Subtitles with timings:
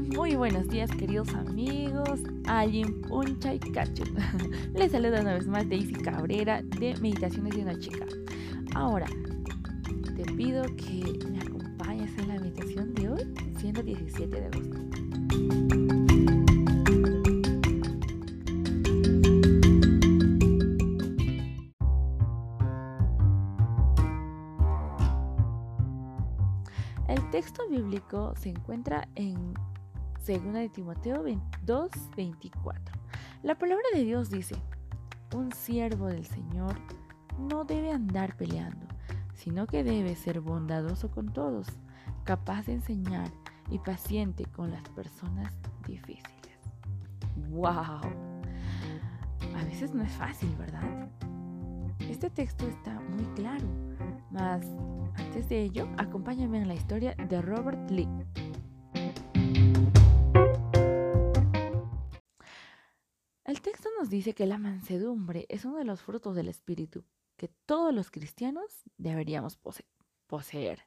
[0.00, 4.04] muy buenos días queridos amigos, Alguien Puncha y Cacho.
[4.74, 8.06] Les saluda una vez más Daisy Cabrera de Meditaciones de una chica.
[8.74, 9.06] Ahora,
[10.16, 14.78] te pido que me acompañes en la meditación de hoy, siendo 17 de agosto.
[27.08, 29.54] El texto bíblico se encuentra en
[30.28, 31.24] 2 de Timoteo
[31.64, 32.92] 2:24.
[33.42, 34.56] La palabra de Dios dice,
[35.34, 36.74] un siervo del Señor
[37.38, 38.86] no debe andar peleando,
[39.34, 41.68] sino que debe ser bondadoso con todos,
[42.24, 43.30] capaz de enseñar
[43.70, 45.54] y paciente con las personas
[45.86, 46.58] difíciles.
[47.48, 48.02] ¡Wow!
[49.56, 51.08] A veces no es fácil, ¿verdad?
[52.00, 53.66] Este texto está muy claro,
[54.30, 54.66] mas
[55.14, 58.08] antes de ello, acompáñame en la historia de Robert Lee.
[63.98, 67.04] Nos dice que la mansedumbre es uno de los frutos del Espíritu
[67.36, 69.58] que todos los cristianos deberíamos
[70.26, 70.86] poseer.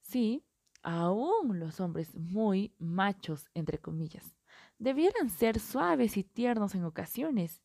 [0.00, 0.44] Sí,
[0.82, 4.34] aún los hombres muy machos, entre comillas,
[4.78, 7.62] debieran ser suaves y tiernos en ocasiones.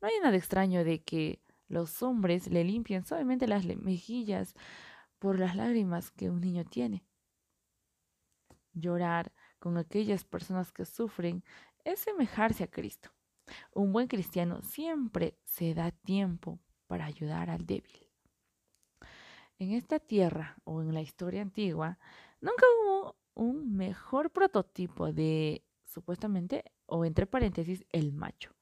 [0.00, 4.54] No hay nada extraño de que los hombres le limpian suavemente las mejillas
[5.18, 7.04] por las lágrimas que un niño tiene.
[8.72, 11.42] Llorar con aquellas personas que sufren
[11.84, 13.10] es semejarse a Cristo.
[13.72, 18.06] Un buen cristiano siempre se da tiempo para ayudar al débil.
[19.58, 21.98] En esta tierra o en la historia antigua,
[22.40, 28.54] nunca hubo un mejor prototipo de, supuestamente, o entre paréntesis, el macho.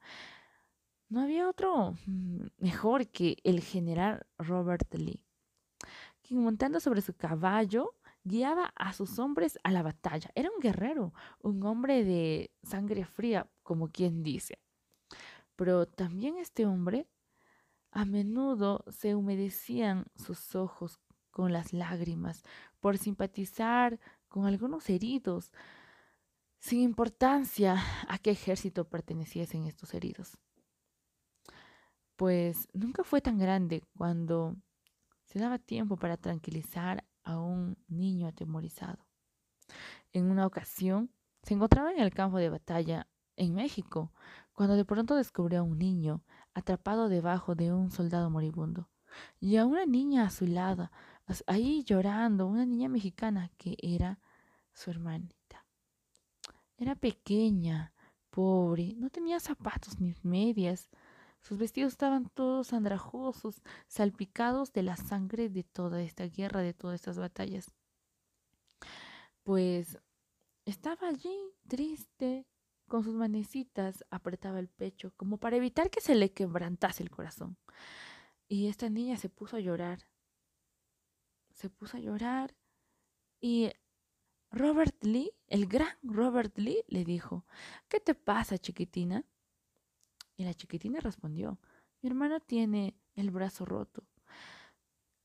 [1.08, 5.24] No había otro mm, mejor que el general Robert Lee,
[6.22, 10.30] quien montando sobre su caballo guiaba a sus hombres a la batalla.
[10.34, 14.58] Era un guerrero, un hombre de sangre fría, como quien dice.
[15.56, 17.08] Pero también este hombre
[17.90, 21.00] a menudo se humedecían sus ojos
[21.30, 22.42] con las lágrimas
[22.80, 25.52] por simpatizar con algunos heridos,
[26.58, 30.38] sin importancia a qué ejército perteneciesen estos heridos
[32.16, 34.56] pues nunca fue tan grande cuando
[35.24, 39.06] se daba tiempo para tranquilizar a un niño atemorizado.
[40.12, 41.10] En una ocasión
[41.42, 43.06] se encontraba en el campo de batalla
[43.36, 44.12] en México,
[44.52, 46.22] cuando de pronto descubrió a un niño
[46.54, 48.88] atrapado debajo de un soldado moribundo
[49.40, 50.90] y a una niña a su lado,
[51.46, 54.18] ahí llorando, una niña mexicana que era
[54.72, 55.64] su hermanita.
[56.76, 57.92] Era pequeña,
[58.30, 60.90] pobre, no tenía zapatos ni medias,
[61.46, 66.96] sus vestidos estaban todos andrajosos, salpicados de la sangre de toda esta guerra, de todas
[66.96, 67.72] estas batallas.
[69.44, 69.96] Pues
[70.64, 71.38] estaba allí
[71.68, 72.46] triste,
[72.86, 77.56] con sus manecitas apretaba el pecho, como para evitar que se le quebrantase el corazón.
[78.48, 80.06] Y esta niña se puso a llorar.
[81.50, 82.54] Se puso a llorar
[83.40, 83.70] y
[84.50, 87.44] Robert Lee, el gran Robert Lee, le dijo,
[87.88, 89.24] ¿qué te pasa, chiquitina?
[90.36, 91.58] Y la chiquitina respondió,
[92.00, 94.04] mi hermano tiene el brazo roto.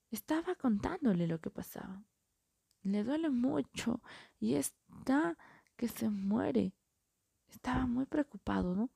[0.09, 2.03] Estaba contándole lo que pasaba.
[2.81, 4.01] Le duele mucho
[4.39, 5.37] y está
[5.75, 6.73] que se muere.
[7.51, 8.89] Estaba muy preocupado, ¿no?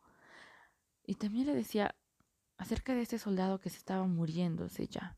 [1.06, 1.96] Y también le decía
[2.58, 5.18] acerca de este soldado que se estaba muriéndose ya.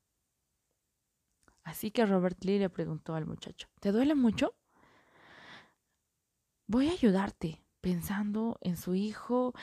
[1.64, 4.56] Así que Robert Lee le preguntó al muchacho, ¿te duele mucho?
[6.66, 9.54] Voy a ayudarte, pensando en su hijo,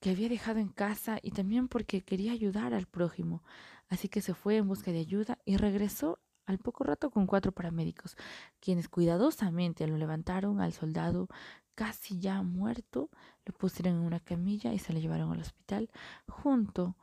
[0.00, 3.42] que había dejado en casa y también porque quería ayudar al prójimo.
[3.88, 7.52] Así que se fue en busca de ayuda y regresó al poco rato con cuatro
[7.52, 8.16] paramédicos,
[8.60, 11.28] quienes cuidadosamente lo levantaron al soldado
[11.74, 13.10] casi ya muerto,
[13.44, 15.90] lo pusieron en una camilla y se lo llevaron al hospital
[16.28, 16.96] junto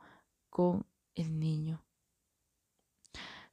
[0.50, 1.84] con el niño.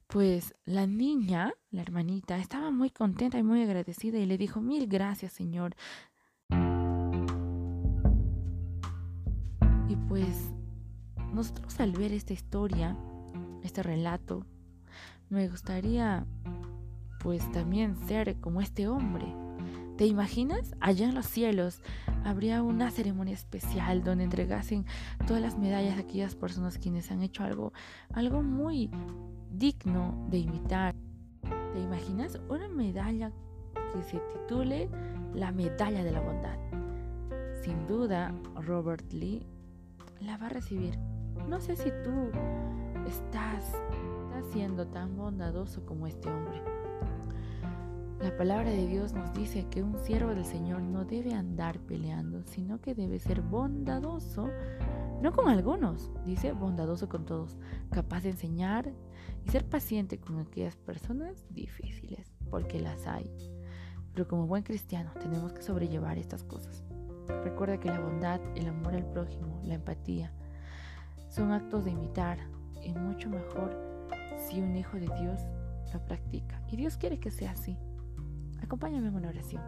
[0.06, 4.86] Pues la niña, la hermanita, estaba muy contenta y muy agradecida y le dijo, mil
[4.86, 5.74] gracias, Señor.
[10.08, 10.54] pues
[11.34, 12.96] nosotros al ver esta historia,
[13.62, 14.46] este relato,
[15.28, 16.26] me gustaría
[17.20, 19.26] pues también ser como este hombre.
[19.96, 20.74] ¿Te imaginas?
[20.80, 21.80] Allá en los cielos
[22.22, 24.84] habría una ceremonia especial donde entregasen
[25.26, 27.72] todas las medallas a aquellas personas quienes han hecho algo,
[28.12, 28.90] algo muy
[29.50, 30.94] digno de imitar.
[31.72, 32.38] ¿Te imaginas?
[32.50, 33.32] Una medalla
[33.94, 34.90] que se titule
[35.34, 36.58] la medalla de la bondad.
[37.62, 38.34] Sin duda,
[38.66, 39.46] Robert Lee
[40.20, 40.98] la va a recibir.
[41.48, 42.30] No sé si tú
[43.06, 43.72] estás,
[44.52, 46.75] siendo tan bondadoso como este hombre.
[48.20, 52.42] La palabra de Dios nos dice que un siervo del Señor no debe andar peleando,
[52.44, 54.48] sino que debe ser bondadoso,
[55.20, 57.58] no con algunos, dice bondadoso con todos,
[57.90, 58.90] capaz de enseñar
[59.44, 63.30] y ser paciente con aquellas personas difíciles, porque las hay.
[64.14, 66.84] Pero como buen cristiano tenemos que sobrellevar estas cosas.
[67.44, 70.32] Recuerda que la bondad, el amor al prójimo, la empatía,
[71.28, 72.38] son actos de imitar
[72.82, 73.76] y mucho mejor
[74.38, 75.42] si un hijo de Dios
[75.92, 76.62] lo practica.
[76.72, 77.76] Y Dios quiere que sea así.
[78.62, 79.62] Acompáñame en una oración.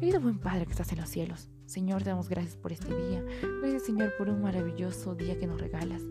[0.00, 3.24] Querido buen Padre que estás en los cielos, Señor, te damos gracias por este día.
[3.60, 6.02] Gracias, Señor, por un maravilloso día que nos regalas.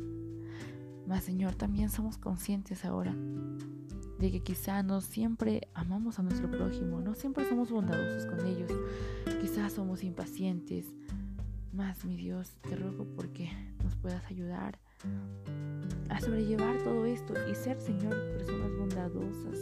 [1.07, 3.15] Mas, Señor, también somos conscientes ahora
[4.19, 8.71] de que quizá no siempre amamos a nuestro prójimo, no siempre somos bondadosos con ellos,
[9.41, 10.85] quizás somos impacientes.
[11.73, 13.49] Mas, mi Dios, te ruego porque
[13.83, 14.77] nos puedas ayudar
[16.09, 19.59] a sobrellevar todo esto y ser, Señor, personas bondadosas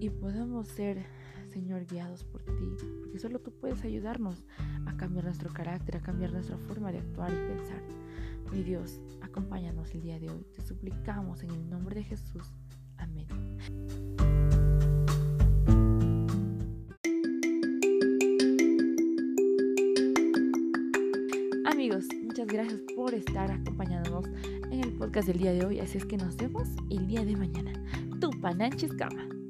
[0.00, 1.04] y podamos ser,
[1.48, 4.44] Señor, guiados por ti, porque solo tú puedes ayudarnos
[4.86, 7.80] a cambiar nuestro carácter, a cambiar nuestra forma de actuar y pensar.
[8.50, 10.44] Mi Dios, acompáñanos el día de hoy.
[10.52, 12.50] Te suplicamos en el nombre de Jesús.
[12.98, 13.26] Amén.
[22.46, 24.26] Gracias por estar acompañándonos
[24.70, 25.80] en el podcast del día de hoy.
[25.80, 27.72] Así es que nos vemos el día de mañana.
[28.20, 29.41] Tu Pananchis Cama.